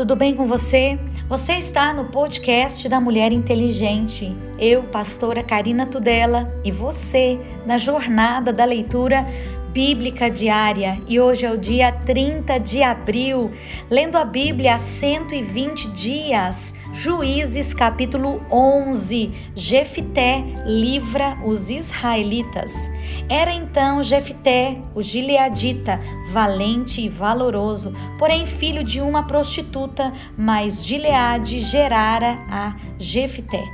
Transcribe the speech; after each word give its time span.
tudo 0.00 0.16
bem 0.16 0.34
com 0.34 0.46
você? 0.46 0.98
Você 1.28 1.52
está 1.58 1.92
no 1.92 2.06
podcast 2.06 2.88
da 2.88 2.98
Mulher 2.98 3.32
Inteligente. 3.32 4.34
Eu, 4.58 4.84
pastora 4.84 5.42
Karina 5.42 5.84
Tudela, 5.84 6.50
e 6.64 6.72
você 6.72 7.38
na 7.66 7.76
jornada 7.76 8.50
da 8.50 8.64
leitura 8.64 9.26
bíblica 9.74 10.30
diária. 10.30 10.98
E 11.06 11.20
hoje 11.20 11.44
é 11.44 11.52
o 11.52 11.58
dia 11.58 11.92
30 11.92 12.56
de 12.60 12.82
abril, 12.82 13.50
lendo 13.90 14.16
a 14.16 14.24
Bíblia 14.24 14.76
há 14.76 14.78
120 14.78 15.90
dias. 15.90 16.72
Juízes 16.94 17.74
capítulo 17.74 18.42
11. 18.50 19.30
Jefité 19.54 20.42
livra 20.64 21.36
os 21.44 21.68
israelitas. 21.68 22.72
Era 23.28 23.52
então 23.52 24.02
Jefité, 24.02 24.78
o 24.94 25.02
gileadita, 25.02 26.00
valente 26.32 27.00
e 27.00 27.08
valoroso, 27.08 27.94
porém 28.18 28.46
filho 28.46 28.82
de 28.82 29.00
uma 29.00 29.22
prostituta, 29.22 30.12
mas 30.36 30.84
Gileade 30.84 31.60
gerara 31.60 32.38
a 32.50 32.74
Jefité. 33.00 33.64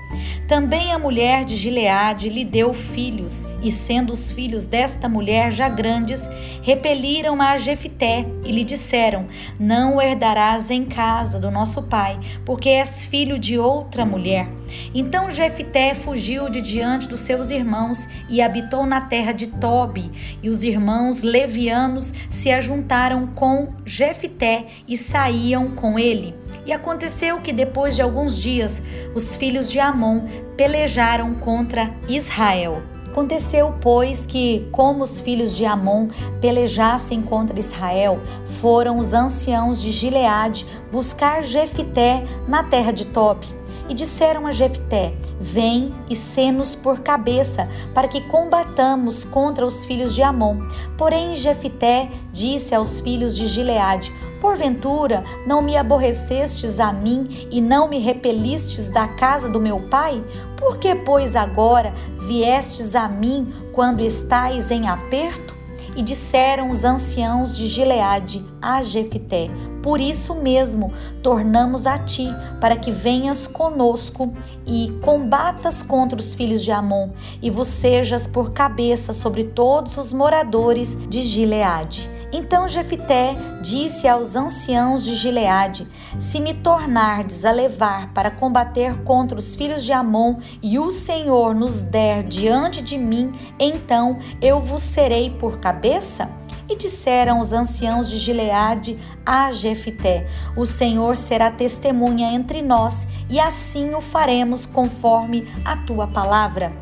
Também 0.46 0.92
a 0.92 0.98
mulher 0.98 1.44
de 1.44 1.56
Gileade 1.56 2.28
lhe 2.28 2.44
deu 2.44 2.72
filhos, 2.72 3.44
e 3.60 3.72
sendo 3.72 4.12
os 4.12 4.30
filhos 4.30 4.64
desta 4.64 5.08
mulher 5.08 5.50
já 5.50 5.68
grandes, 5.68 6.30
repeliram 6.62 7.42
a 7.42 7.56
Jefité 7.56 8.24
e 8.44 8.52
lhe 8.52 8.62
disseram: 8.62 9.26
Não 9.58 10.00
herdarás 10.00 10.70
em 10.70 10.84
casa 10.84 11.40
do 11.40 11.50
nosso 11.50 11.82
pai, 11.82 12.18
porque 12.44 12.68
és 12.68 13.04
filho 13.04 13.38
de 13.38 13.58
outra 13.58 14.06
mulher. 14.06 14.48
Então 14.94 15.30
Jefité 15.30 15.94
fugiu 15.94 16.48
de 16.48 16.60
diante 16.60 17.08
dos 17.08 17.20
seus 17.20 17.50
irmãos 17.50 18.08
e 18.28 18.40
habitou 18.40 18.86
na 18.86 19.00
terra 19.00 19.32
de 19.32 19.48
Tobi, 19.48 20.10
e 20.42 20.48
os 20.48 20.62
irmãos 20.62 21.22
levianos 21.22 22.14
se 22.30 22.50
ajuntaram 22.50 23.26
com 23.28 23.72
Jefité 23.84 24.66
e 24.86 24.96
saíam 24.96 25.68
com 25.68 25.98
ele. 25.98 26.34
E 26.64 26.72
aconteceu 26.72 27.40
que 27.40 27.52
depois 27.52 27.94
de 27.94 28.02
alguns 28.02 28.40
dias, 28.40 28.82
os 29.16 29.34
filhos 29.34 29.70
de 29.70 29.80
Amon 29.80 30.28
pelejaram 30.58 31.34
contra 31.34 31.90
Israel. 32.06 32.82
Aconteceu, 33.06 33.74
pois, 33.80 34.26
que, 34.26 34.68
como 34.70 35.02
os 35.02 35.18
filhos 35.18 35.56
de 35.56 35.64
Amon 35.64 36.08
pelejassem 36.38 37.22
contra 37.22 37.58
Israel, 37.58 38.20
foram 38.60 38.98
os 38.98 39.14
anciãos 39.14 39.80
de 39.80 39.90
Gileade 39.90 40.66
buscar 40.92 41.42
Jefité 41.42 42.22
na 42.46 42.62
terra 42.62 42.92
de 42.92 43.06
Tobi. 43.06 43.55
E 43.88 43.94
disseram 43.94 44.46
a 44.46 44.50
Jefté: 44.50 45.12
Vem 45.40 45.94
e 46.10 46.14
sê-nos 46.14 46.74
por 46.74 47.00
cabeça, 47.00 47.68
para 47.94 48.08
que 48.08 48.20
combatamos 48.22 49.24
contra 49.24 49.66
os 49.66 49.84
filhos 49.84 50.14
de 50.14 50.22
Amon. 50.22 50.58
Porém, 50.96 51.34
Jefté 51.34 52.08
disse 52.32 52.74
aos 52.74 53.00
filhos 53.00 53.36
de 53.36 53.46
Gileade: 53.46 54.12
Porventura 54.40 55.24
não 55.46 55.62
me 55.62 55.76
aborrecestes 55.76 56.78
a 56.78 56.92
mim 56.92 57.48
e 57.50 57.60
não 57.60 57.88
me 57.88 57.98
repelistes 57.98 58.88
da 58.88 59.08
casa 59.08 59.48
do 59.48 59.60
meu 59.60 59.80
pai? 59.80 60.22
Por 60.56 60.78
que, 60.78 60.94
pois, 60.94 61.36
agora 61.36 61.92
viestes 62.26 62.94
a 62.94 63.08
mim 63.08 63.52
quando 63.72 64.00
estais 64.00 64.70
em 64.70 64.88
aperto? 64.88 65.54
E 65.96 66.02
disseram 66.02 66.70
os 66.70 66.84
anciãos 66.84 67.56
de 67.56 67.68
Gileade 67.68 68.44
a 68.60 68.82
Jefité: 68.82 69.50
por 69.86 70.00
isso 70.00 70.34
mesmo, 70.34 70.92
tornamos 71.22 71.86
a 71.86 71.96
ti, 71.96 72.28
para 72.60 72.74
que 72.74 72.90
venhas 72.90 73.46
conosco 73.46 74.32
e 74.66 74.92
combatas 75.00 75.80
contra 75.80 76.18
os 76.18 76.34
filhos 76.34 76.64
de 76.64 76.72
Amon, 76.72 77.10
e 77.40 77.50
vos 77.50 77.68
sejas 77.68 78.26
por 78.26 78.50
cabeça 78.50 79.12
sobre 79.12 79.44
todos 79.44 79.96
os 79.96 80.12
moradores 80.12 80.98
de 81.08 81.22
Gileade. 81.22 82.10
Então 82.32 82.66
Jefité 82.66 83.36
disse 83.62 84.08
aos 84.08 84.34
anciãos 84.34 85.04
de 85.04 85.14
Gileade: 85.14 85.86
Se 86.18 86.40
me 86.40 86.52
tornardes 86.52 87.44
a 87.44 87.52
levar 87.52 88.12
para 88.12 88.28
combater 88.28 89.04
contra 89.04 89.38
os 89.38 89.54
filhos 89.54 89.84
de 89.84 89.92
Amon, 89.92 90.40
e 90.60 90.80
o 90.80 90.90
Senhor 90.90 91.54
nos 91.54 91.80
der 91.80 92.24
diante 92.24 92.82
de 92.82 92.98
mim, 92.98 93.32
então 93.56 94.18
eu 94.42 94.58
vos 94.58 94.82
serei 94.82 95.30
por 95.30 95.60
cabeça? 95.60 96.28
E 96.68 96.76
disseram 96.76 97.40
os 97.40 97.52
anciãos 97.52 98.08
de 98.08 98.18
Gileade 98.18 98.98
a 99.24 99.50
Jefité: 99.50 100.26
O 100.56 100.66
Senhor 100.66 101.16
será 101.16 101.50
testemunha 101.50 102.32
entre 102.32 102.62
nós, 102.62 103.06
e 103.30 103.38
assim 103.38 103.94
o 103.94 104.00
faremos 104.00 104.66
conforme 104.66 105.46
a 105.64 105.76
tua 105.76 106.06
palavra. 106.06 106.72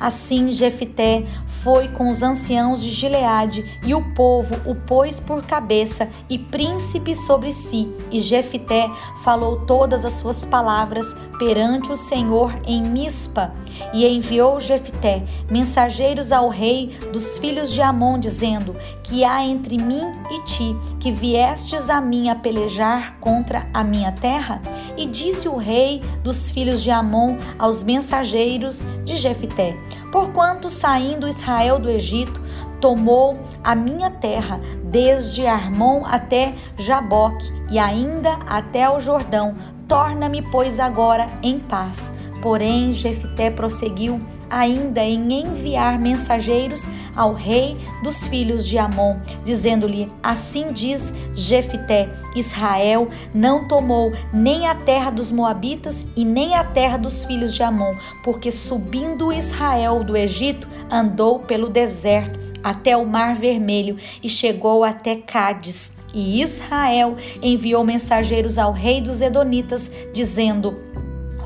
Assim 0.00 0.50
Jefité 0.50 1.24
foi 1.62 1.88
com 1.88 2.08
os 2.08 2.22
anciãos 2.22 2.82
de 2.82 2.90
Gileade 2.90 3.78
e 3.84 3.94
o 3.94 4.02
povo 4.14 4.56
o 4.64 4.74
pôs 4.74 5.20
por 5.20 5.44
cabeça 5.44 6.08
e 6.28 6.38
príncipe 6.38 7.14
sobre 7.14 7.50
si. 7.50 7.92
E 8.10 8.18
Jefité 8.18 8.90
falou 9.22 9.66
todas 9.66 10.06
as 10.06 10.14
suas 10.14 10.42
palavras 10.44 11.14
perante 11.38 11.92
o 11.92 11.96
Senhor 11.96 12.58
em 12.64 12.82
Mispa. 12.82 13.52
E 13.92 14.06
enviou 14.06 14.58
Jefité 14.58 15.22
mensageiros 15.50 16.32
ao 16.32 16.48
rei 16.48 16.88
dos 17.12 17.38
filhos 17.38 17.70
de 17.70 17.82
Amon, 17.82 18.18
dizendo: 18.18 18.74
Que 19.02 19.22
há 19.22 19.44
entre 19.44 19.76
mim 19.76 20.04
e 20.30 20.42
ti, 20.44 20.74
que 20.98 21.10
viestes 21.12 21.90
a 21.90 22.00
mim 22.00 22.28
a 22.30 22.34
pelejar 22.34 23.18
contra 23.20 23.68
a 23.74 23.84
minha 23.84 24.12
terra? 24.12 24.62
E 24.96 25.06
disse 25.06 25.48
o 25.48 25.56
rei 25.56 26.02
dos 26.22 26.50
filhos 26.50 26.82
de 26.82 26.90
Amon 26.90 27.36
aos 27.58 27.82
mensageiros 27.82 28.84
de 29.04 29.16
Jefité: 29.16 29.76
Porquanto 30.10 30.68
saindo 30.68 31.28
Israel 31.28 31.78
do 31.78 31.88
Egito, 31.88 32.40
tomou 32.80 33.38
a 33.62 33.74
minha 33.74 34.10
terra, 34.10 34.60
desde 34.84 35.46
Armon 35.46 36.02
até 36.04 36.54
Jaboque 36.76 37.52
e 37.70 37.78
ainda 37.78 38.38
até 38.48 38.88
o 38.88 39.00
Jordão. 39.00 39.54
Torna-me, 39.90 40.40
pois, 40.40 40.78
agora 40.78 41.28
em 41.42 41.58
paz. 41.58 42.12
Porém, 42.40 42.92
Jefté 42.92 43.50
prosseguiu 43.50 44.20
ainda 44.48 45.02
em 45.02 45.42
enviar 45.42 45.98
mensageiros 45.98 46.86
ao 47.16 47.34
rei 47.34 47.76
dos 48.00 48.24
filhos 48.28 48.68
de 48.68 48.78
Amon, 48.78 49.18
dizendo-lhe: 49.42 50.08
Assim 50.22 50.72
diz 50.72 51.12
Jefté: 51.34 52.08
Israel 52.36 53.08
não 53.34 53.66
tomou 53.66 54.12
nem 54.32 54.68
a 54.68 54.76
terra 54.76 55.10
dos 55.10 55.32
moabitas 55.32 56.06
e 56.16 56.24
nem 56.24 56.54
a 56.54 56.62
terra 56.62 56.96
dos 56.96 57.24
filhos 57.24 57.52
de 57.52 57.64
Amon, 57.64 57.96
porque 58.22 58.52
subindo 58.52 59.32
Israel 59.32 60.04
do 60.04 60.16
Egito, 60.16 60.68
andou 60.88 61.40
pelo 61.40 61.68
deserto 61.68 62.38
até 62.62 62.96
o 62.96 63.04
Mar 63.04 63.34
Vermelho 63.34 63.96
e 64.22 64.28
chegou 64.28 64.84
até 64.84 65.16
Cádiz. 65.16 65.99
E 66.12 66.42
Israel 66.42 67.16
enviou 67.42 67.84
mensageiros 67.84 68.58
ao 68.58 68.72
rei 68.72 69.00
dos 69.00 69.20
Edonitas, 69.20 69.90
dizendo: 70.12 70.89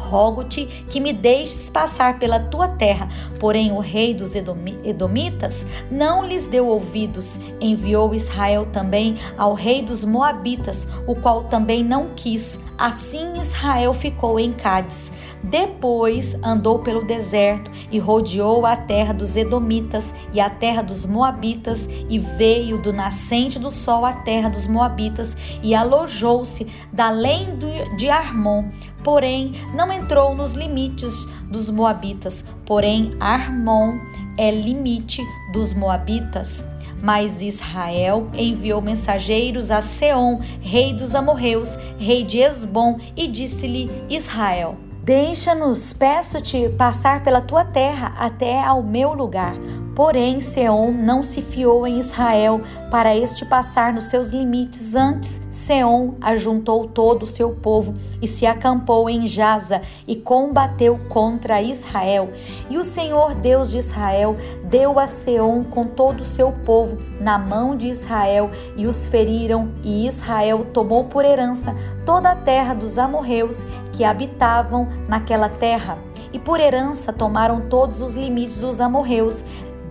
rogo-te 0.04 0.66
que 0.88 1.00
me 1.00 1.12
deixes 1.12 1.70
passar 1.70 2.18
pela 2.18 2.38
tua 2.38 2.68
terra. 2.68 3.08
Porém, 3.40 3.72
o 3.72 3.78
rei 3.78 4.14
dos 4.14 4.34
Edomitas 4.34 5.66
não 5.90 6.24
lhes 6.24 6.46
deu 6.46 6.68
ouvidos. 6.68 7.40
Enviou 7.60 8.14
Israel 8.14 8.68
também 8.72 9.16
ao 9.36 9.54
rei 9.54 9.82
dos 9.82 10.04
Moabitas, 10.04 10.86
o 11.06 11.14
qual 11.14 11.44
também 11.44 11.82
não 11.82 12.10
quis. 12.14 12.58
Assim 12.76 13.38
Israel 13.38 13.94
ficou 13.94 14.38
em 14.38 14.52
Cádiz. 14.52 15.12
Depois 15.44 16.34
andou 16.42 16.78
pelo 16.78 17.06
deserto 17.06 17.70
e 17.90 17.98
rodeou 17.98 18.66
a 18.66 18.76
terra 18.76 19.12
dos 19.12 19.36
Edomitas 19.36 20.12
e 20.32 20.40
a 20.40 20.48
terra 20.48 20.82
dos 20.82 21.04
Moabitas, 21.04 21.88
e 22.08 22.18
veio 22.18 22.78
do 22.78 22.92
nascente 22.92 23.58
do 23.58 23.70
sol 23.70 24.04
à 24.04 24.12
terra 24.12 24.48
dos 24.48 24.66
Moabitas, 24.66 25.36
e 25.62 25.74
alojou-se 25.74 26.66
da 26.92 27.08
além 27.08 27.58
de 27.96 28.08
Armon. 28.08 28.70
Porém, 29.04 29.52
não 29.74 29.92
entrou 29.92 30.34
nos 30.34 30.54
limites 30.54 31.26
dos 31.50 31.68
Moabitas, 31.68 32.44
porém, 32.64 33.12
Armon 33.20 33.98
é 34.38 34.50
limite 34.50 35.22
dos 35.52 35.72
Moabitas. 35.74 36.64
Mas 37.02 37.42
Israel 37.42 38.30
enviou 38.32 38.80
mensageiros 38.80 39.70
a 39.70 39.82
Seom, 39.82 40.40
rei 40.62 40.94
dos 40.94 41.14
amorreus, 41.14 41.76
rei 41.98 42.24
de 42.24 42.38
Esbom, 42.38 42.98
e 43.14 43.28
disse-lhe: 43.28 43.90
Israel, 44.08 44.74
Deixa-nos, 45.04 45.92
peço-te, 45.92 46.70
passar 46.78 47.22
pela 47.22 47.42
tua 47.42 47.62
terra 47.62 48.14
até 48.16 48.58
ao 48.58 48.82
meu 48.82 49.12
lugar. 49.12 49.54
Porém, 49.94 50.40
Seom 50.40 50.90
não 50.90 51.22
se 51.22 51.40
fiou 51.40 51.86
em 51.86 52.00
Israel 52.00 52.60
para 52.90 53.16
este 53.16 53.44
passar 53.44 53.92
nos 53.92 54.04
seus 54.04 54.30
limites. 54.30 54.96
Antes, 54.96 55.40
Seom 55.50 56.14
ajuntou 56.20 56.88
todo 56.88 57.22
o 57.22 57.28
seu 57.28 57.50
povo 57.50 57.94
e 58.20 58.26
se 58.26 58.44
acampou 58.44 59.08
em 59.08 59.26
Jaza 59.28 59.82
e 60.06 60.16
combateu 60.16 60.98
contra 61.08 61.62
Israel. 61.62 62.28
E 62.68 62.76
o 62.76 62.82
Senhor 62.82 63.34
Deus 63.34 63.70
de 63.70 63.78
Israel 63.78 64.36
deu 64.64 64.98
a 64.98 65.06
Seom 65.06 65.62
com 65.62 65.86
todo 65.86 66.22
o 66.22 66.24
seu 66.24 66.50
povo 66.64 66.98
na 67.20 67.38
mão 67.38 67.76
de 67.76 67.86
Israel 67.86 68.50
e 68.76 68.86
os 68.86 69.06
feriram, 69.06 69.68
e 69.84 70.08
Israel 70.08 70.66
tomou 70.72 71.04
por 71.04 71.24
herança 71.24 71.74
toda 72.04 72.30
a 72.30 72.36
terra 72.36 72.74
dos 72.74 72.98
amorreus 72.98 73.64
que 73.92 74.02
habitavam 74.02 74.88
naquela 75.08 75.48
terra. 75.48 75.96
E 76.32 76.38
por 76.38 76.58
herança 76.58 77.12
tomaram 77.12 77.68
todos 77.68 78.02
os 78.02 78.14
limites 78.14 78.58
dos 78.58 78.80
amorreus, 78.80 79.44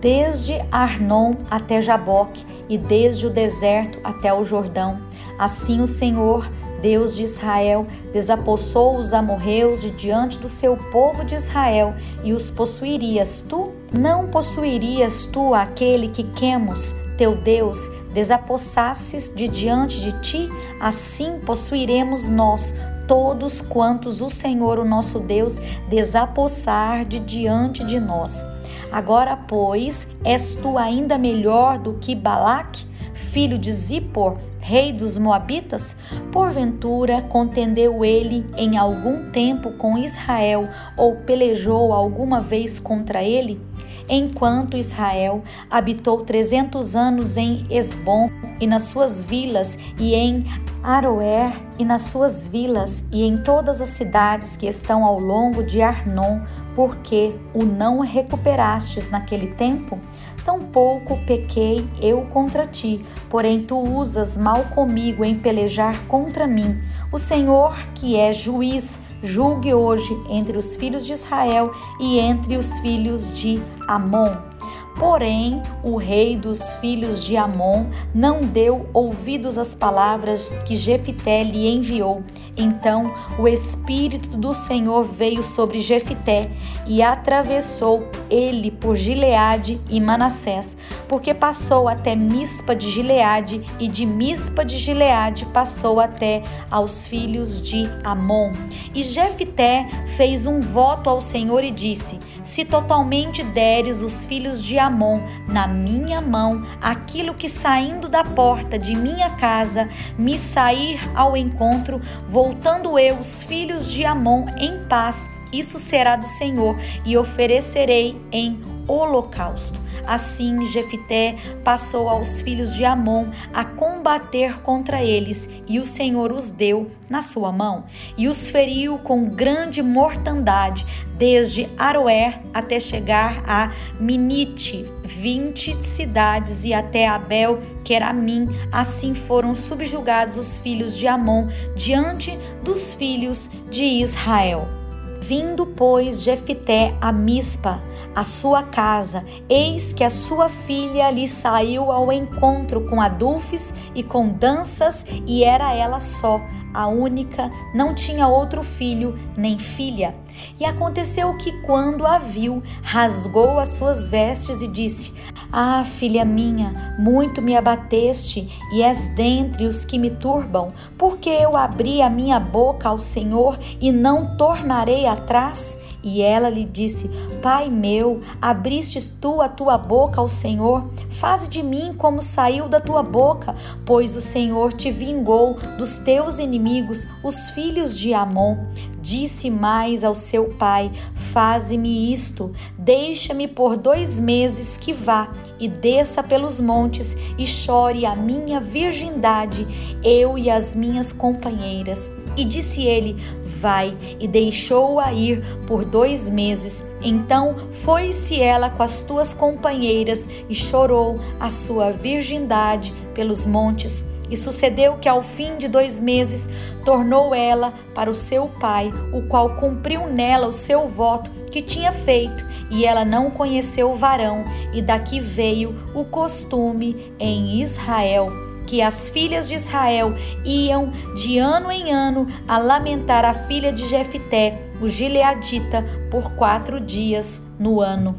desde 0.04 0.60
Arnon 0.70 1.32
até 1.50 1.80
Jaboque 1.80 2.44
e 2.68 2.76
desde 2.76 3.26
o 3.26 3.30
deserto 3.30 3.98
até 4.04 4.34
o 4.34 4.44
Jordão. 4.44 4.98
Assim 5.38 5.80
o 5.80 5.86
Senhor 5.86 6.46
Deus 6.82 7.16
de 7.16 7.22
Israel, 7.22 7.86
desapossou 8.12 8.98
os 8.98 9.14
amorreus 9.14 9.80
de 9.80 9.90
diante 9.92 10.38
do 10.38 10.50
seu 10.50 10.76
povo 10.92 11.24
de 11.24 11.36
Israel 11.36 11.94
e 12.22 12.34
os 12.34 12.50
possuirias 12.50 13.42
tu? 13.48 13.72
Não 13.90 14.28
possuirias 14.28 15.24
tu 15.32 15.54
aquele 15.54 16.08
que 16.08 16.22
Quemos, 16.22 16.94
teu 17.16 17.34
Deus, 17.34 17.78
desapossasses 18.12 19.34
de 19.34 19.48
diante 19.48 19.98
de 20.02 20.20
ti? 20.20 20.50
Assim 20.78 21.40
possuiremos 21.46 22.28
nós 22.28 22.74
todos 23.08 23.62
quantos 23.62 24.20
o 24.20 24.28
Senhor, 24.28 24.78
o 24.78 24.84
nosso 24.84 25.18
Deus, 25.18 25.56
desapossar 25.88 27.06
de 27.06 27.18
diante 27.20 27.82
de 27.82 27.98
nós. 27.98 28.53
Agora, 28.94 29.36
pois, 29.36 30.06
és 30.24 30.54
tu 30.54 30.78
ainda 30.78 31.18
melhor 31.18 31.80
do 31.80 31.94
que 31.94 32.14
Balaque, 32.14 32.86
filho 33.12 33.58
de 33.58 33.72
Zippor, 33.72 34.38
rei 34.60 34.92
dos 34.92 35.18
Moabitas? 35.18 35.96
Porventura 36.30 37.22
contendeu 37.22 38.04
ele 38.04 38.46
em 38.56 38.78
algum 38.78 39.32
tempo 39.32 39.72
com 39.72 39.98
Israel 39.98 40.68
ou 40.96 41.16
pelejou 41.16 41.92
alguma 41.92 42.40
vez 42.40 42.78
contra 42.78 43.24
ele? 43.24 43.60
Enquanto 44.08 44.76
Israel 44.76 45.42
habitou 45.70 46.24
trezentos 46.24 46.94
anos 46.94 47.36
em 47.36 47.66
Esbom 47.70 48.30
e 48.60 48.66
nas 48.66 48.82
suas 48.82 49.24
vilas 49.24 49.78
e 49.98 50.14
em 50.14 50.44
Aroer 50.82 51.58
e 51.78 51.84
nas 51.84 52.02
suas 52.02 52.46
vilas 52.46 53.02
e 53.10 53.22
em 53.22 53.42
todas 53.42 53.80
as 53.80 53.88
cidades 53.90 54.56
que 54.56 54.66
estão 54.66 55.04
ao 55.04 55.18
longo 55.18 55.64
de 55.64 55.80
Arnon, 55.80 56.40
porque 56.76 57.34
o 57.54 57.64
não 57.64 58.00
recuperastes 58.00 59.10
naquele 59.10 59.54
tempo? 59.54 59.98
Tampouco 60.44 61.18
pequei 61.24 61.88
eu 62.02 62.26
contra 62.26 62.66
ti, 62.66 63.02
porém 63.30 63.62
tu 63.64 63.78
usas 63.78 64.36
mal 64.36 64.64
comigo 64.74 65.24
em 65.24 65.34
pelejar 65.34 65.98
contra 66.06 66.46
mim. 66.46 66.82
O 67.10 67.18
Senhor, 67.18 67.74
que 67.94 68.16
é 68.16 68.30
juiz, 68.30 68.98
julgue 69.24 69.72
hoje 69.72 70.16
entre 70.28 70.56
os 70.56 70.76
filhos 70.76 71.04
de 71.04 71.14
Israel 71.14 71.72
e 71.98 72.18
entre 72.18 72.56
os 72.56 72.78
filhos 72.78 73.32
de 73.34 73.60
Amon. 73.88 74.53
Porém, 74.98 75.60
o 75.82 75.96
rei 75.96 76.36
dos 76.36 76.62
filhos 76.74 77.24
de 77.24 77.36
Amon 77.36 77.86
não 78.14 78.40
deu 78.40 78.88
ouvidos 78.92 79.58
às 79.58 79.74
palavras 79.74 80.56
que 80.64 80.76
Jefité 80.76 81.42
lhe 81.42 81.68
enviou. 81.68 82.22
Então 82.56 83.12
o 83.38 83.48
espírito 83.48 84.36
do 84.36 84.54
Senhor 84.54 85.04
veio 85.04 85.42
sobre 85.42 85.80
Jefité 85.80 86.42
e 86.86 87.02
atravessou 87.02 88.08
ele 88.30 88.70
por 88.70 88.94
Gileade 88.94 89.80
e 89.90 90.00
Manassés, 90.00 90.76
porque 91.08 91.34
passou 91.34 91.88
até 91.88 92.14
Mispa 92.14 92.74
de 92.74 92.90
Gileade 92.90 93.60
e 93.80 93.88
de 93.88 94.06
Mispa 94.06 94.64
de 94.64 94.78
Gileade 94.78 95.46
passou 95.46 95.98
até 95.98 96.42
aos 96.70 97.06
filhos 97.06 97.60
de 97.60 97.84
Amon. 98.04 98.52
E 98.94 99.02
Jefité 99.02 99.88
fez 100.16 100.46
um 100.46 100.60
voto 100.60 101.10
ao 101.10 101.20
Senhor 101.20 101.64
e 101.64 101.72
disse: 101.72 102.20
Se 102.44 102.64
totalmente 102.64 103.42
deres 103.42 104.00
os 104.00 104.24
filhos 104.24 104.62
de 104.62 104.78
Amon 104.84 105.20
na 105.48 105.66
minha 105.66 106.20
mão 106.20 106.66
aquilo 106.80 107.34
que 107.34 107.48
saindo 107.48 108.08
da 108.08 108.24
porta 108.24 108.78
de 108.78 108.94
minha 108.94 109.30
casa 109.30 109.88
me 110.18 110.38
sair 110.38 111.00
ao 111.14 111.36
encontro, 111.36 112.00
voltando 112.28 112.98
eu 112.98 113.16
os 113.18 113.42
filhos 113.42 113.90
de 113.90 114.04
Amon 114.04 114.46
em 114.56 114.84
paz, 114.88 115.28
isso 115.58 115.78
será 115.78 116.16
do 116.16 116.26
Senhor, 116.26 116.76
e 117.04 117.16
oferecerei 117.16 118.20
em 118.32 118.60
holocausto. 118.86 119.84
Assim 120.06 120.66
Jefité 120.66 121.36
passou 121.64 122.10
aos 122.10 122.40
filhos 122.42 122.74
de 122.74 122.84
Amon 122.84 123.26
a 123.54 123.64
combater 123.64 124.60
contra 124.60 125.02
eles, 125.02 125.48
e 125.66 125.80
o 125.80 125.86
Senhor 125.86 126.30
os 126.30 126.50
deu 126.50 126.90
na 127.08 127.22
sua 127.22 127.50
mão, 127.50 127.84
e 128.16 128.28
os 128.28 128.50
feriu 128.50 128.98
com 128.98 129.24
grande 129.30 129.82
mortandade, 129.82 130.84
desde 131.16 131.70
Aroer 131.78 132.38
até 132.52 132.78
chegar 132.78 133.42
a 133.46 133.72
Minite, 133.98 134.84
vinte 135.04 135.74
cidades, 135.82 136.66
e 136.66 136.74
até 136.74 137.08
Abel, 137.08 137.60
que 137.82 137.94
era 137.94 138.12
mim. 138.12 138.46
Assim 138.70 139.14
foram 139.14 139.54
subjugados 139.54 140.36
os 140.36 140.58
filhos 140.58 140.98
de 140.98 141.06
Amon 141.06 141.48
diante 141.74 142.38
dos 142.62 142.92
filhos 142.92 143.48
de 143.70 143.84
Israel. 143.84 144.83
Vindo, 145.26 145.64
pois, 145.64 146.22
Jefité 146.22 146.94
a 147.00 147.10
Mispa, 147.10 147.80
a 148.14 148.22
sua 148.22 148.62
casa, 148.62 149.24
eis 149.48 149.90
que 149.90 150.04
a 150.04 150.10
sua 150.10 150.50
filha 150.50 151.10
lhe 151.10 151.26
saiu 151.26 151.90
ao 151.90 152.12
encontro 152.12 152.82
com 152.82 153.00
adufes 153.00 153.72
e 153.94 154.02
com 154.02 154.28
danças, 154.28 155.06
e 155.26 155.42
era 155.42 155.72
ela 155.72 155.98
só, 155.98 156.42
a 156.74 156.88
única, 156.88 157.50
não 157.74 157.94
tinha 157.94 158.28
outro 158.28 158.62
filho 158.62 159.18
nem 159.34 159.58
filha. 159.58 160.14
E 160.60 160.64
aconteceu 160.66 161.34
que, 161.38 161.52
quando 161.62 162.06
a 162.06 162.18
viu, 162.18 162.62
rasgou 162.82 163.58
as 163.58 163.70
suas 163.70 164.08
vestes 164.10 164.60
e 164.60 164.68
disse: 164.68 165.14
Ah, 165.56 165.84
filha 165.84 166.24
minha, 166.24 166.96
muito 166.98 167.40
me 167.40 167.56
abateste 167.56 168.48
e 168.72 168.82
és 168.82 169.06
dentre 169.10 169.66
os 169.66 169.84
que 169.84 170.00
me 170.00 170.10
turbam, 170.10 170.72
porque 170.98 171.30
eu 171.30 171.56
abri 171.56 172.02
a 172.02 172.10
minha 172.10 172.40
boca 172.40 172.88
ao 172.88 172.98
Senhor 172.98 173.56
e 173.80 173.92
não 173.92 174.36
tornarei 174.36 175.06
atrás? 175.06 175.76
E 176.04 176.20
ela 176.20 176.50
lhe 176.50 176.64
disse: 176.64 177.08
Pai 177.42 177.70
meu, 177.70 178.20
abristes 178.40 179.10
tu 179.18 179.40
a 179.40 179.48
tua 179.48 179.78
boca 179.78 180.20
ao 180.20 180.28
Senhor, 180.28 180.84
faze 181.08 181.48
de 181.48 181.62
mim 181.62 181.94
como 181.96 182.20
saiu 182.20 182.68
da 182.68 182.78
tua 182.78 183.02
boca, 183.02 183.56
pois 183.86 184.14
o 184.14 184.20
Senhor 184.20 184.74
te 184.74 184.90
vingou 184.90 185.54
dos 185.78 185.96
teus 185.96 186.38
inimigos, 186.38 187.06
os 187.22 187.50
filhos 187.50 187.98
de 187.98 188.12
Amon. 188.12 188.58
Disse 189.00 189.50
mais 189.50 190.04
ao 190.04 190.14
seu 190.14 190.50
pai: 190.58 190.92
Faze-me 191.14 192.12
isto, 192.12 192.52
deixa-me 192.78 193.48
por 193.48 193.76
dois 193.76 194.20
meses 194.20 194.76
que 194.76 194.92
vá 194.92 195.30
e 195.58 195.68
desça 195.68 196.22
pelos 196.22 196.60
montes 196.60 197.16
e 197.38 197.46
chore 197.46 198.04
a 198.04 198.14
minha 198.14 198.60
virgindade, 198.60 199.66
eu 200.02 200.36
e 200.36 200.50
as 200.50 200.74
minhas 200.74 201.12
companheiras. 201.12 202.12
E 202.36 202.44
disse 202.44 202.82
ele: 202.82 203.16
Vai, 203.42 203.96
e 204.18 204.26
deixou-a 204.26 205.12
ir 205.12 205.42
por 205.66 205.84
dois 205.84 206.28
meses. 206.28 206.84
Então 207.02 207.54
foi-se 207.70 208.40
ela 208.40 208.70
com 208.70 208.82
as 208.82 209.02
tuas 209.02 209.32
companheiras 209.32 210.28
e 210.48 210.54
chorou 210.54 211.16
a 211.38 211.50
sua 211.50 211.92
virgindade 211.92 212.92
pelos 213.14 213.46
montes. 213.46 214.04
E 214.30 214.36
sucedeu 214.36 214.96
que 214.96 215.08
ao 215.08 215.22
fim 215.22 215.56
de 215.58 215.68
dois 215.68 216.00
meses 216.00 216.48
tornou 216.84 217.34
ela 217.34 217.72
para 217.94 218.10
o 218.10 218.14
seu 218.14 218.48
pai, 218.48 218.90
o 219.12 219.22
qual 219.22 219.56
cumpriu 219.56 220.06
nela 220.06 220.46
o 220.48 220.52
seu 220.52 220.88
voto 220.88 221.30
que 221.52 221.60
tinha 221.60 221.92
feito, 221.92 222.44
e 222.70 222.84
ela 222.84 223.04
não 223.04 223.30
conheceu 223.30 223.90
o 223.90 223.96
varão, 223.96 224.44
e 224.72 224.80
daqui 224.80 225.20
veio 225.20 225.76
o 225.94 226.04
costume 226.04 227.12
em 227.18 227.60
Israel 227.60 228.53
que 228.66 228.82
as 228.82 229.08
filhas 229.08 229.48
de 229.48 229.54
Israel 229.54 230.14
iam 230.44 230.90
de 231.14 231.38
ano 231.38 231.70
em 231.70 231.92
ano 231.92 232.26
a 232.48 232.58
lamentar 232.58 233.24
a 233.24 233.34
filha 233.34 233.72
de 233.72 233.86
Jefité, 233.86 234.70
o 234.80 234.88
gileadita, 234.88 235.84
por 236.10 236.32
quatro 236.32 236.80
dias 236.80 237.42
no 237.58 237.80
ano. 237.80 238.14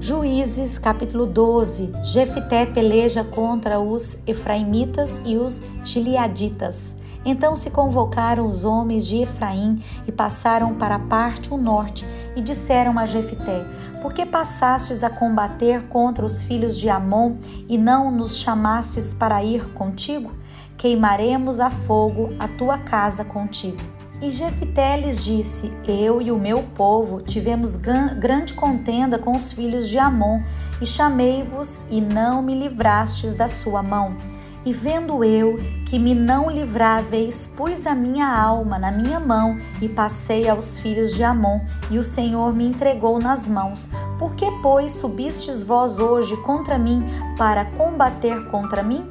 Juízes 0.00 0.80
capítulo 0.80 1.26
12 1.26 1.92
Jefité 2.02 2.66
peleja 2.66 3.22
contra 3.22 3.78
os 3.78 4.18
efraimitas 4.26 5.22
e 5.24 5.36
os 5.36 5.62
gileaditas. 5.84 6.96
Então 7.24 7.54
se 7.54 7.70
convocaram 7.70 8.48
os 8.48 8.64
homens 8.64 9.06
de 9.06 9.18
Efraim 9.18 9.80
e 10.06 10.10
passaram 10.10 10.74
para 10.74 10.96
a 10.96 10.98
parte 10.98 11.54
o 11.54 11.56
norte 11.56 12.04
e 12.36 12.40
disseram 12.40 12.98
a 12.98 13.06
Jefité: 13.06 13.64
Por 14.00 14.12
que 14.12 14.24
passastes 14.24 15.02
a 15.02 15.10
combater 15.10 15.82
contra 15.88 16.24
os 16.24 16.42
filhos 16.42 16.78
de 16.78 16.88
Amon 16.88 17.36
e 17.68 17.76
não 17.76 18.10
nos 18.10 18.38
chamastes 18.38 19.14
para 19.14 19.42
ir 19.42 19.72
contigo? 19.74 20.32
Queimaremos 20.76 21.60
a 21.60 21.70
fogo 21.70 22.30
a 22.38 22.48
tua 22.48 22.78
casa 22.78 23.24
contigo. 23.24 23.78
E 24.20 24.30
Jefité 24.30 24.96
lhes 24.96 25.24
disse: 25.24 25.72
Eu 25.86 26.22
e 26.22 26.30
o 26.30 26.38
meu 26.38 26.62
povo 26.62 27.20
tivemos 27.20 27.74
grande 27.74 28.54
contenda 28.54 29.18
com 29.18 29.32
os 29.32 29.52
filhos 29.52 29.88
de 29.88 29.98
Amon, 29.98 30.40
e 30.80 30.86
chamei-vos 30.86 31.82
e 31.90 32.00
não 32.00 32.40
me 32.40 32.54
livrastes 32.54 33.34
da 33.34 33.48
sua 33.48 33.82
mão. 33.82 34.16
E 34.64 34.72
vendo 34.72 35.24
eu 35.24 35.58
que 35.86 35.98
me 35.98 36.14
não 36.14 36.48
livráveis, 36.50 37.46
pus 37.56 37.86
a 37.86 37.94
minha 37.94 38.26
alma 38.26 38.78
na 38.78 38.92
minha 38.92 39.18
mão 39.18 39.58
e 39.80 39.88
passei 39.88 40.48
aos 40.48 40.78
filhos 40.78 41.14
de 41.14 41.24
Amon, 41.24 41.60
e 41.90 41.98
o 41.98 42.02
Senhor 42.02 42.54
me 42.54 42.64
entregou 42.64 43.18
nas 43.18 43.48
mãos. 43.48 43.90
Por 44.18 44.34
que, 44.34 44.46
pois, 44.62 44.92
subistes 44.92 45.62
vós 45.62 45.98
hoje 45.98 46.36
contra 46.38 46.78
mim 46.78 47.04
para 47.36 47.64
combater 47.64 48.46
contra 48.46 48.82
mim? 48.82 49.04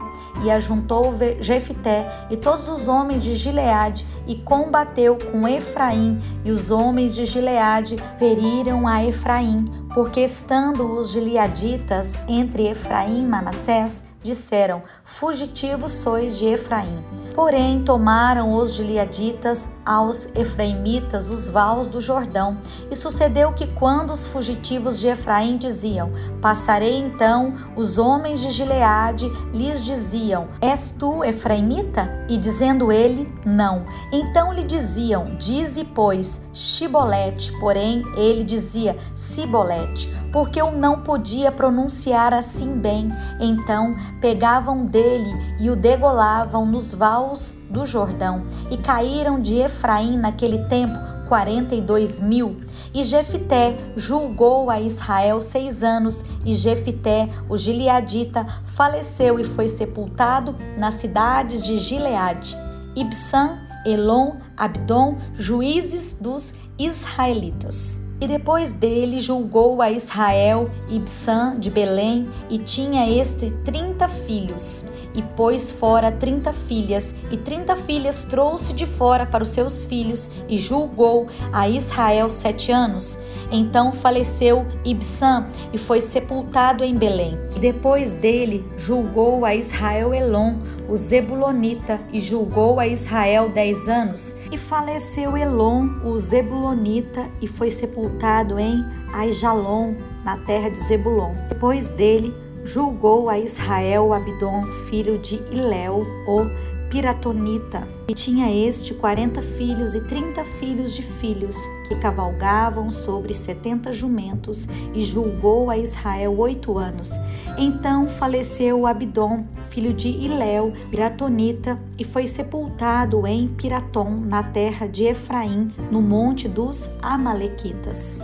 E 0.43 0.49
ajuntou 0.49 1.13
Jefité 1.39 2.07
e 2.29 2.37
todos 2.37 2.69
os 2.69 2.87
homens 2.87 3.21
de 3.21 3.35
Gileade 3.35 4.07
e 4.25 4.35
combateu 4.35 5.17
com 5.31 5.47
Efraim, 5.47 6.17
e 6.45 6.51
os 6.51 6.71
homens 6.71 7.13
de 7.13 7.25
Gileade 7.25 7.97
feriram 8.17 8.87
a 8.87 9.03
Efraim, 9.03 9.65
porque 9.93 10.21
estando 10.21 10.97
os 10.97 11.11
gileaditas 11.11 12.17
entre 12.27 12.69
Efraim 12.69 13.23
e 13.23 13.27
Manassés, 13.27 14.03
disseram: 14.23 14.83
Fugitivos 15.03 15.91
sois 15.91 16.37
de 16.37 16.45
Efraim. 16.45 16.99
Porém, 17.33 17.81
tomaram 17.83 18.53
os 18.53 18.73
gileaditas 18.73 19.69
aos 19.85 20.27
efraimitas 20.35 21.29
os 21.29 21.47
vales 21.47 21.87
do 21.87 22.01
Jordão. 22.01 22.57
E 22.91 22.95
sucedeu 22.95 23.53
que, 23.53 23.67
quando 23.67 24.11
os 24.11 24.27
fugitivos 24.27 24.99
de 24.99 25.07
Efraim 25.07 25.57
diziam: 25.57 26.11
Passarei 26.41 26.97
então, 26.97 27.53
os 27.75 27.97
homens 27.97 28.39
de 28.41 28.49
Gileade 28.49 29.29
lhes 29.53 29.83
diziam: 29.83 30.49
És 30.59 30.91
tu 30.91 31.23
efraimita? 31.23 32.25
E 32.29 32.37
dizendo 32.37 32.91
ele: 32.91 33.31
Não. 33.45 33.83
Então 34.11 34.53
lhe 34.53 34.63
diziam: 34.63 35.23
Dize, 35.37 35.83
pois, 35.83 36.41
Shibolete. 36.53 37.51
Porém, 37.59 38.03
ele 38.17 38.43
dizia: 38.43 38.97
Sibolete 39.15 40.21
porque 40.31 40.61
eu 40.61 40.71
não 40.71 41.01
podia 41.01 41.51
pronunciar 41.51 42.33
assim 42.33 42.77
bem. 42.77 43.09
Então 43.39 43.95
pegavam 44.21 44.85
dele 44.85 45.33
e 45.59 45.69
o 45.69 45.75
degolavam 45.75 46.65
nos 46.65 46.93
vales 46.93 47.53
do 47.69 47.85
Jordão. 47.85 48.43
E 48.69 48.77
caíram 48.77 49.39
de 49.39 49.57
Efraim 49.57 50.17
naquele 50.17 50.59
tempo 50.65 50.97
quarenta 51.27 51.73
e 51.73 51.81
dois 51.81 52.19
mil. 52.19 52.61
E 52.93 53.03
Jefité 53.03 53.77
julgou 53.95 54.69
a 54.69 54.81
Israel 54.81 55.39
seis 55.39 55.81
anos, 55.81 56.25
e 56.45 56.53
Jefité, 56.53 57.29
o 57.47 57.55
gileadita, 57.55 58.45
faleceu 58.65 59.39
e 59.39 59.45
foi 59.45 59.69
sepultado 59.69 60.55
nas 60.77 60.95
cidades 60.95 61.63
de 61.63 61.77
Gileade. 61.77 62.57
Ibsam, 62.93 63.57
Elon, 63.85 64.33
Abdon, 64.57 65.17
juízes 65.37 66.13
dos 66.19 66.53
israelitas. 66.77 68.01
E 68.21 68.27
depois 68.27 68.71
dele 68.71 69.19
julgou 69.19 69.81
a 69.81 69.89
Israel 69.89 70.69
Ibsam 70.87 71.57
de 71.57 71.71
Belém, 71.71 72.27
e 72.51 72.59
tinha 72.59 73.09
este 73.09 73.49
trinta 73.65 74.07
filhos. 74.07 74.85
E 75.13 75.21
pôs 75.21 75.71
fora 75.71 76.11
trinta 76.11 76.53
filhas, 76.53 77.13
e 77.29 77.37
trinta 77.37 77.75
filhas 77.75 78.23
trouxe 78.23 78.73
de 78.73 78.85
fora 78.85 79.25
para 79.25 79.43
os 79.43 79.49
seus 79.49 79.83
filhos, 79.83 80.29
e 80.47 80.57
julgou 80.57 81.27
a 81.51 81.67
Israel 81.67 82.29
sete 82.29 82.71
anos. 82.71 83.17
Então 83.51 83.91
faleceu 83.91 84.65
Ibsam 84.85 85.47
e 85.73 85.77
foi 85.77 85.99
sepultado 85.99 86.83
em 86.83 86.95
Belém. 86.95 87.37
E 87.55 87.59
depois 87.59 88.13
dele 88.13 88.65
julgou 88.77 89.43
a 89.43 89.53
Israel 89.53 90.13
Elon, 90.13 90.55
o 90.87 90.95
Zebulonita, 90.95 91.99
e 92.13 92.19
julgou 92.19 92.79
a 92.79 92.87
Israel 92.87 93.49
dez 93.49 93.89
anos. 93.89 94.33
E 94.51 94.57
faleceu 94.57 95.35
Elon, 95.35 95.87
o 96.05 96.17
Zebulonita, 96.17 97.25
e 97.41 97.47
foi 97.47 97.69
sepultado 97.69 98.57
em 98.57 98.83
Aijalon, 99.13 99.95
na 100.23 100.37
terra 100.37 100.69
de 100.69 100.77
Zebulon. 100.87 101.33
Depois 101.49 101.89
dele 101.89 102.33
julgou 102.65 103.29
a 103.29 103.39
Israel 103.39 104.13
Abdon, 104.13 104.65
filho 104.89 105.17
de 105.17 105.35
Iléu, 105.51 106.05
o 106.27 106.45
Piratonita, 106.89 107.87
e 108.09 108.13
tinha 108.13 108.51
este 108.53 108.93
quarenta 108.93 109.41
filhos 109.41 109.95
e 109.95 110.01
trinta 110.01 110.43
filhos 110.59 110.93
de 110.93 111.01
filhos, 111.01 111.55
que 111.87 111.95
cavalgavam 111.95 112.91
sobre 112.91 113.33
setenta 113.33 113.93
jumentos, 113.93 114.67
e 114.93 115.01
julgou 115.01 115.69
a 115.69 115.77
Israel 115.77 116.37
oito 116.37 116.77
anos. 116.77 117.11
Então 117.57 118.09
faleceu 118.09 118.85
Abdom, 118.85 119.45
filho 119.69 119.93
de 119.93 120.09
Iléu, 120.09 120.73
Piratonita, 120.89 121.79
e 121.97 122.03
foi 122.03 122.27
sepultado 122.27 123.25
em 123.25 123.47
Piratom, 123.47 124.09
na 124.09 124.43
terra 124.43 124.85
de 124.85 125.05
Efraim, 125.05 125.71
no 125.89 126.01
monte 126.01 126.49
dos 126.49 126.89
Amalequitas. 127.01 128.19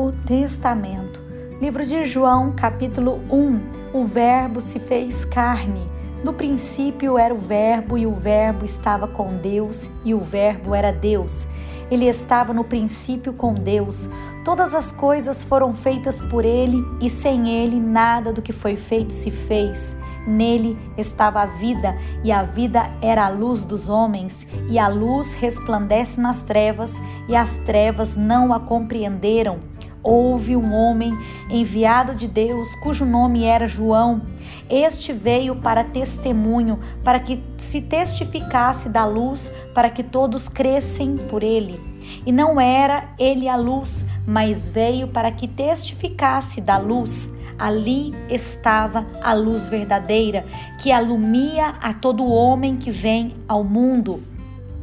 Novo 0.00 0.16
Testamento. 0.26 1.20
Livro 1.60 1.84
de 1.84 2.06
João, 2.06 2.52
capítulo 2.52 3.20
1. 3.30 3.60
O 3.92 4.06
Verbo 4.06 4.62
se 4.62 4.78
fez 4.78 5.26
carne. 5.26 5.86
No 6.24 6.32
princípio 6.32 7.18
era 7.18 7.34
o 7.34 7.38
Verbo, 7.38 7.98
e 7.98 8.06
o 8.06 8.12
Verbo 8.12 8.64
estava 8.64 9.06
com 9.06 9.36
Deus, 9.36 9.90
e 10.02 10.14
o 10.14 10.18
Verbo 10.18 10.74
era 10.74 10.90
Deus. 10.90 11.46
Ele 11.90 12.06
estava 12.06 12.54
no 12.54 12.64
princípio 12.64 13.34
com 13.34 13.52
Deus. 13.52 14.08
Todas 14.42 14.74
as 14.74 14.90
coisas 14.90 15.42
foram 15.42 15.74
feitas 15.74 16.18
por 16.18 16.46
ele, 16.46 16.82
e 16.98 17.10
sem 17.10 17.50
ele 17.50 17.78
nada 17.78 18.32
do 18.32 18.40
que 18.40 18.54
foi 18.54 18.76
feito 18.76 19.12
se 19.12 19.30
fez. 19.30 19.94
Nele 20.26 20.78
estava 20.96 21.42
a 21.42 21.46
vida, 21.46 21.94
e 22.24 22.32
a 22.32 22.42
vida 22.42 22.88
era 23.02 23.26
a 23.26 23.28
luz 23.28 23.64
dos 23.66 23.90
homens, 23.90 24.46
e 24.70 24.78
a 24.78 24.88
luz 24.88 25.34
resplandece 25.34 26.18
nas 26.18 26.40
trevas, 26.40 26.90
e 27.28 27.36
as 27.36 27.50
trevas 27.66 28.16
não 28.16 28.50
a 28.50 28.60
compreenderam. 28.60 29.69
Houve 30.02 30.56
um 30.56 30.72
homem 30.72 31.12
enviado 31.50 32.14
de 32.14 32.26
Deus, 32.26 32.74
cujo 32.76 33.04
nome 33.04 33.44
era 33.44 33.68
João. 33.68 34.22
Este 34.68 35.12
veio 35.12 35.56
para 35.56 35.84
testemunho, 35.84 36.78
para 37.04 37.20
que 37.20 37.42
se 37.58 37.82
testificasse 37.82 38.88
da 38.88 39.04
luz, 39.04 39.52
para 39.74 39.90
que 39.90 40.02
todos 40.02 40.48
crescem 40.48 41.16
por 41.28 41.42
ele. 41.42 41.78
E 42.24 42.32
não 42.32 42.60
era 42.60 43.08
ele 43.18 43.48
a 43.48 43.56
luz, 43.56 44.04
mas 44.26 44.68
veio 44.68 45.08
para 45.08 45.30
que 45.30 45.46
testificasse 45.46 46.60
da 46.60 46.78
luz. 46.78 47.28
Ali 47.58 48.14
estava 48.30 49.06
a 49.22 49.34
luz 49.34 49.68
verdadeira, 49.68 50.46
que 50.82 50.90
alumia 50.90 51.74
a 51.80 51.92
todo 51.92 52.24
homem 52.24 52.76
que 52.76 52.90
vem 52.90 53.34
ao 53.46 53.62
mundo 53.62 54.22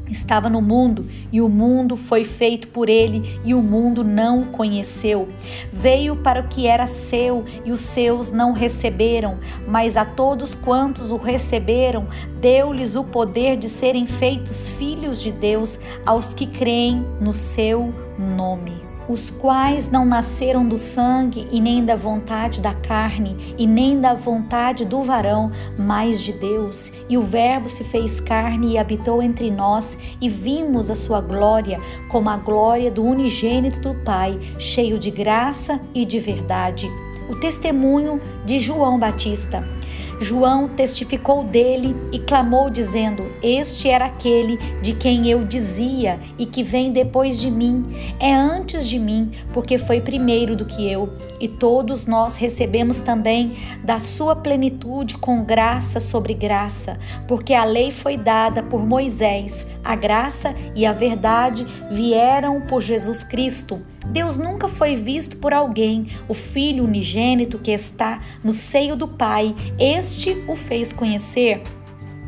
estava 0.09 0.49
no 0.49 0.61
mundo 0.61 1.05
e 1.31 1.41
o 1.41 1.49
mundo 1.49 1.95
foi 1.95 2.23
feito 2.23 2.67
por 2.69 2.89
ele 2.89 3.39
e 3.43 3.53
o 3.53 3.61
mundo 3.61 4.03
não 4.03 4.41
o 4.41 4.45
conheceu. 4.47 5.27
Veio 5.71 6.15
para 6.15 6.41
o 6.41 6.47
que 6.47 6.67
era 6.67 6.87
seu 6.87 7.45
e 7.65 7.71
os 7.71 7.81
seus 7.81 8.31
não 8.31 8.53
receberam, 8.53 9.37
mas 9.67 9.97
a 9.97 10.05
todos 10.05 10.55
quantos 10.55 11.11
o 11.11 11.17
receberam, 11.17 12.07
deu-lhes 12.39 12.95
o 12.95 13.03
poder 13.03 13.57
de 13.57 13.69
serem 13.69 14.07
feitos 14.07 14.67
filhos 14.69 15.21
de 15.21 15.31
Deus 15.31 15.77
aos 16.05 16.33
que 16.33 16.47
creem 16.47 17.05
no 17.19 17.33
seu 17.33 17.93
nome 18.17 18.87
os 19.07 19.29
quais 19.29 19.89
não 19.89 20.05
nasceram 20.05 20.67
do 20.67 20.77
sangue 20.77 21.47
e 21.51 21.61
nem 21.61 21.83
da 21.83 21.95
vontade 21.95 22.61
da 22.61 22.73
carne 22.73 23.55
e 23.57 23.65
nem 23.65 23.99
da 23.99 24.13
vontade 24.13 24.85
do 24.85 25.01
varão, 25.03 25.51
mas 25.77 26.21
de 26.21 26.33
Deus. 26.33 26.91
E 27.07 27.17
o 27.17 27.23
Verbo 27.23 27.69
se 27.69 27.83
fez 27.83 28.19
carne 28.19 28.73
e 28.73 28.77
habitou 28.77 29.21
entre 29.21 29.49
nós, 29.49 29.97
e 30.21 30.27
vimos 30.27 30.89
a 30.89 30.95
sua 30.95 31.21
glória, 31.21 31.79
como 32.09 32.29
a 32.29 32.37
glória 32.37 32.91
do 32.91 33.03
unigênito 33.03 33.79
do 33.79 33.93
Pai, 34.03 34.37
cheio 34.59 34.99
de 34.99 35.11
graça 35.11 35.79
e 35.93 36.03
de 36.03 36.19
verdade. 36.19 36.89
O 37.29 37.35
testemunho 37.35 38.21
de 38.45 38.59
João 38.59 38.97
Batista. 38.97 39.76
João 40.19 40.67
testificou 40.67 41.43
dele 41.43 41.95
e 42.12 42.19
clamou, 42.19 42.69
dizendo: 42.69 43.25
Este 43.41 43.89
era 43.89 44.05
aquele 44.05 44.57
de 44.81 44.93
quem 44.93 45.29
eu 45.29 45.45
dizia 45.45 46.19
e 46.38 46.45
que 46.45 46.63
vem 46.63 46.91
depois 46.91 47.39
de 47.39 47.51
mim, 47.51 47.86
é 48.19 48.33
antes 48.33 48.88
de 48.88 48.97
mim, 48.97 49.31
porque 49.53 49.77
foi 49.77 50.01
primeiro 50.01 50.55
do 50.55 50.65
que 50.65 50.89
eu. 50.89 51.13
E 51.39 51.47
todos 51.47 52.05
nós 52.05 52.36
recebemos 52.36 53.01
também 53.01 53.55
da 53.83 54.00
sua 54.00 54.36
plenitude 54.36 55.17
com 55.17 55.43
graça 55.43 56.00
sobre 56.00 56.33
graça, 56.33 56.97
porque 57.27 57.53
a 57.53 57.63
lei 57.63 57.91
foi 57.91 58.17
dada 58.17 58.63
por 58.63 58.86
Moisés 58.86 59.65
a 59.88 59.95
graça 59.95 60.53
e 60.75 60.86
a 60.86 60.91
verdade 60.91 61.65
vieram 61.89 62.59
por 62.59 62.81
Jesus 62.81 63.24
Cristo. 63.24 63.81
Deus 64.11 64.37
nunca 64.37 64.67
foi 64.67 64.95
visto 64.95 65.37
por 65.37 65.53
alguém. 65.53 66.07
O 66.27 66.33
Filho 66.33 66.83
unigênito 66.83 67.59
que 67.59 67.71
está 67.71 68.21
no 68.43 68.51
seio 68.51 68.95
do 68.95 69.07
Pai, 69.07 69.55
este 69.79 70.31
o 70.47 70.55
fez 70.55 70.93
conhecer. 70.93 71.61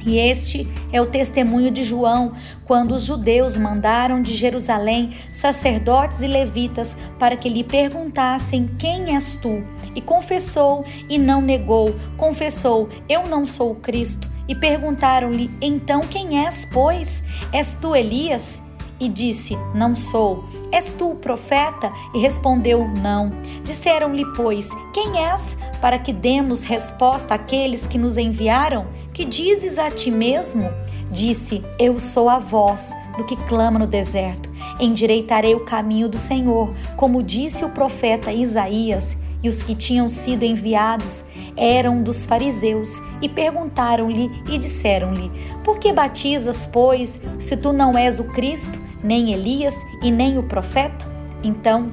E 0.06 0.18
este 0.18 0.68
é 0.94 1.02
o 1.02 1.08
testemunho 1.08 1.72
de 1.72 1.84
João, 1.84 2.34
quando 2.66 2.94
os 2.96 3.04
judeus 3.04 3.58
mandaram 3.58 4.22
de 4.22 4.34
Jerusalém 4.34 5.12
sacerdotes 5.34 6.22
e 6.22 6.28
levitas 6.28 6.96
para 7.18 7.36
que 7.36 7.50
lhe 7.50 7.64
perguntassem: 7.64 8.68
Quem 8.80 9.14
és 9.14 9.36
tu? 9.36 9.62
E 9.94 10.02
confessou 10.02 10.86
e 11.10 11.18
não 11.18 11.42
negou. 11.42 11.96
Confessou: 12.16 12.90
Eu 13.10 13.28
não 13.28 13.46
sou 13.46 13.72
o 13.72 13.76
Cristo. 13.76 14.30
E 14.48 14.56
perguntaram-lhe: 14.56 15.52
Então 15.62 16.02
quem 16.02 16.46
és, 16.46 16.66
pois? 16.66 17.22
És 17.52 17.76
tu 17.76 17.96
Elias? 17.96 18.64
E 19.00 19.08
disse: 19.08 19.58
Não 19.74 19.96
sou. 19.96 20.44
És 20.72 20.94
tu 20.94 21.12
o 21.12 21.16
profeta? 21.16 21.92
E 22.14 22.20
respondeu: 22.20 22.88
Não. 23.02 23.32
Disseram-lhe, 23.64 24.26
pois: 24.36 24.70
Quem 24.94 25.24
és? 25.26 25.58
Para 25.80 25.98
que 25.98 26.12
demos 26.12 26.64
resposta 26.64 27.36
àqueles 27.36 27.88
que 27.88 27.98
nos 27.98 28.18
enviaram? 28.18 28.88
Que 29.14 29.24
dizes 29.24 29.80
a 29.80 29.90
ti 29.90 30.12
mesmo? 30.12 30.70
Disse: 31.12 31.64
Eu 31.78 32.00
sou 32.00 32.30
a 32.30 32.40
voz 32.40 32.94
do 33.18 33.26
que 33.26 33.36
clama 33.36 33.80
no 33.80 33.88
deserto. 33.88 34.50
Endireitarei 34.80 35.56
o 35.56 35.66
caminho 35.66 36.10
do 36.10 36.18
Senhor, 36.18 36.74
como 36.96 37.24
disse 37.24 37.64
o 37.64 37.70
profeta 37.70 38.32
Isaías. 38.32 39.18
e 39.42 39.48
os 39.48 39.64
que 39.64 39.74
tinham 39.74 40.08
sido 40.08 40.44
enviados 40.44 41.24
eram 41.56 42.04
dos 42.04 42.26
fariseus 42.26 43.02
e 43.22 43.30
perguntaram-lhe 43.30 44.30
e 44.50 44.58
disseram-lhe: 44.58 45.32
Por 45.64 45.80
que 45.80 45.94
batizas, 45.94 46.68
pois, 46.68 47.20
se 47.38 47.56
tu 47.56 47.72
não 47.72 47.98
és 47.98 48.20
o 48.20 48.26
Cristo, 48.26 48.80
nem 49.04 49.34
Elias 49.34 49.76
e 50.02 50.12
nem 50.12 50.38
o 50.38 50.44
profeta? 50.44 51.06
Então 51.44 51.92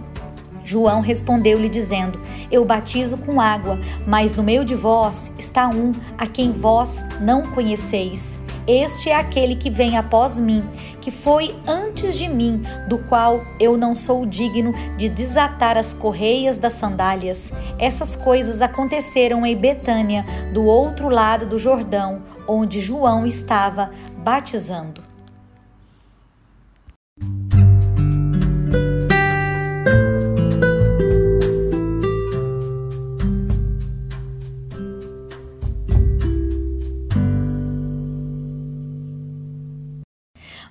João 0.67 1.01
respondeu-lhe, 1.01 1.69
dizendo: 1.69 2.21
Eu 2.51 2.65
batizo 2.65 3.17
com 3.19 3.41
água, 3.41 3.79
mas 4.05 4.35
no 4.35 4.43
meio 4.43 4.65
de 4.65 4.75
vós 4.75 5.31
está 5.39 5.69
um 5.69 5.93
a 6.19 6.27
quem 6.27 6.51
vós 6.51 7.03
não 7.21 7.43
conheceis. 7.43 8.39
Este 8.67 9.11
é 9.11 9.15
aquele 9.15 9.55
que 9.55 9.71
vem 9.71 9.97
após 9.97 10.41
mim, 10.41 10.65
que 11.01 11.13
foi 11.13 11.55
antes 11.69 12.19
de 12.19 12.27
mim, 12.27 12.65
do 12.89 12.99
qual 12.99 13.45
eu 13.61 13.77
não 13.77 13.95
sou 13.95 14.27
digno 14.27 14.73
de 14.99 15.09
desatar 15.09 15.79
as 15.79 15.95
correias 15.95 16.59
das 16.59 16.73
sandálias. 16.73 17.53
Essas 17.79 18.17
coisas 18.17 18.61
aconteceram 18.61 19.47
em 19.47 19.57
Betânia, 19.57 20.27
do 20.53 20.65
outro 20.65 21.09
lado 21.09 21.47
do 21.47 21.57
Jordão, 21.57 22.23
onde 22.49 22.81
João 22.81 23.25
estava 23.25 23.93
batizando. 24.19 25.06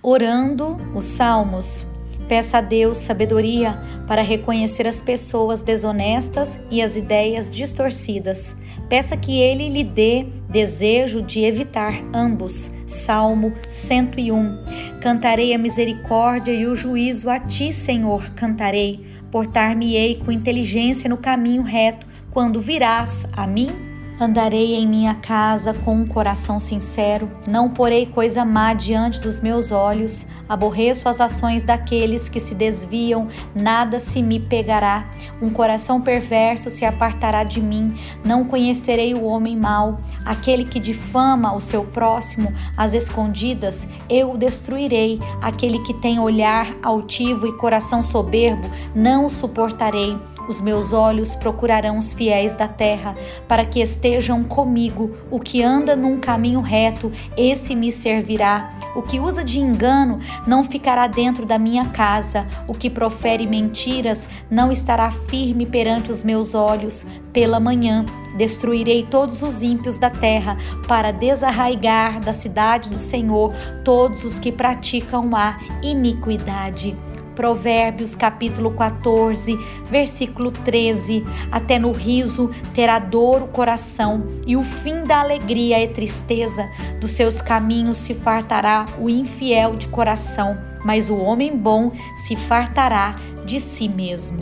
Orando 0.07 0.77
os 0.93 1.03
salmos, 1.03 1.83
peça 2.27 2.59
a 2.59 2.61
Deus 2.61 2.99
sabedoria 2.99 3.75
para 4.07 4.21
reconhecer 4.21 4.85
as 4.85 5.01
pessoas 5.01 5.63
desonestas 5.63 6.59
e 6.69 6.79
as 6.79 6.95
ideias 6.95 7.49
distorcidas. 7.49 8.55
Peça 8.87 9.17
que 9.17 9.39
Ele 9.39 9.67
lhe 9.67 9.83
dê 9.83 10.27
desejo 10.47 11.23
de 11.23 11.43
evitar 11.43 12.03
ambos. 12.13 12.71
Salmo 12.85 13.51
101. 13.67 14.99
Cantarei 15.01 15.55
a 15.55 15.57
misericórdia 15.57 16.51
e 16.51 16.67
o 16.67 16.75
juízo 16.75 17.27
a 17.27 17.39
ti, 17.39 17.71
Senhor, 17.71 18.29
cantarei. 18.35 19.03
Portar-me-ei 19.31 20.21
com 20.23 20.31
inteligência 20.31 21.09
no 21.09 21.17
caminho 21.17 21.63
reto, 21.63 22.05
quando 22.29 22.61
virás 22.61 23.25
a 23.35 23.47
mim 23.47 23.84
Andarei 24.17 24.75
em 24.75 24.87
minha 24.87 25.13
casa 25.15 25.73
com 25.73 25.93
um 25.93 26.07
coração 26.07 26.57
sincero, 26.57 27.29
não 27.45 27.69
porei 27.69 28.05
coisa 28.05 28.45
má 28.45 28.73
diante 28.73 29.19
dos 29.19 29.41
meus 29.41 29.73
olhos, 29.73 30.25
aborreço 30.47 31.09
as 31.09 31.19
ações 31.19 31.63
daqueles 31.63 32.29
que 32.29 32.39
se 32.39 32.55
desviam, 32.55 33.27
nada 33.53 33.99
se 33.99 34.21
me 34.21 34.39
pegará. 34.39 35.09
Um 35.41 35.49
coração 35.49 35.99
perverso 35.99 36.69
se 36.69 36.85
apartará 36.85 37.43
de 37.43 37.61
mim, 37.61 37.93
não 38.23 38.45
conhecerei 38.45 39.13
o 39.13 39.25
homem 39.25 39.57
mau, 39.57 39.99
aquele 40.25 40.63
que 40.63 40.79
difama 40.79 41.53
o 41.53 41.59
seu 41.59 41.83
próximo 41.83 42.53
às 42.77 42.93
escondidas, 42.93 43.85
eu 44.09 44.31
o 44.31 44.37
destruirei, 44.37 45.19
aquele 45.41 45.79
que 45.79 45.93
tem 45.93 46.19
olhar 46.19 46.73
altivo 46.81 47.47
e 47.47 47.57
coração 47.57 48.01
soberbo, 48.01 48.69
não 48.95 49.25
o 49.25 49.29
suportarei. 49.29 50.17
Os 50.47 50.61
meus 50.61 50.93
olhos 50.93 51.33
procurarão 51.35 51.97
os 51.97 52.13
fiéis 52.13 52.55
da 52.55 52.67
terra, 52.67 53.15
para 53.47 53.65
que 53.65 53.81
estejam 53.81 54.43
comigo. 54.43 55.15
O 55.31 55.39
que 55.39 55.63
anda 55.63 55.95
num 55.95 56.19
caminho 56.19 56.61
reto, 56.61 57.11
esse 57.35 57.75
me 57.75 57.91
servirá. 57.91 58.71
O 58.95 59.01
que 59.01 59.19
usa 59.19 59.43
de 59.43 59.59
engano 59.59 60.19
não 60.47 60.63
ficará 60.63 61.07
dentro 61.07 61.45
da 61.45 61.57
minha 61.57 61.85
casa. 61.85 62.45
O 62.67 62.73
que 62.73 62.89
profere 62.89 63.45
mentiras 63.45 64.29
não 64.49 64.71
estará 64.71 65.11
firme 65.11 65.65
perante 65.65 66.11
os 66.11 66.23
meus 66.23 66.55
olhos. 66.55 67.05
Pela 67.33 67.59
manhã 67.59 68.05
destruirei 68.37 69.03
todos 69.03 69.41
os 69.41 69.63
ímpios 69.63 69.97
da 69.97 70.09
terra, 70.09 70.57
para 70.87 71.11
desarraigar 71.11 72.19
da 72.19 72.33
cidade 72.33 72.89
do 72.89 72.99
Senhor 72.99 73.53
todos 73.83 74.23
os 74.23 74.37
que 74.37 74.51
praticam 74.51 75.35
a 75.35 75.57
iniquidade. 75.81 76.95
Provérbios 77.35 78.15
capítulo 78.15 78.71
14, 78.75 79.57
versículo 79.89 80.51
13. 80.51 81.23
Até 81.51 81.77
no 81.77 81.91
riso 81.91 82.49
terá 82.73 82.97
dor 82.97 83.43
o 83.43 83.47
coração, 83.47 84.25
e 84.47 84.55
o 84.55 84.63
fim 84.63 85.03
da 85.03 85.19
alegria 85.19 85.83
é 85.83 85.87
tristeza. 85.87 86.67
Dos 86.99 87.11
seus 87.11 87.41
caminhos 87.41 87.97
se 87.97 88.13
fartará 88.13 88.85
o 88.99 89.09
infiel 89.09 89.75
de 89.75 89.87
coração, 89.89 90.57
mas 90.83 91.09
o 91.09 91.17
homem 91.17 91.55
bom 91.55 91.91
se 92.25 92.35
fartará 92.35 93.15
de 93.45 93.59
si 93.59 93.87
mesmo. 93.87 94.39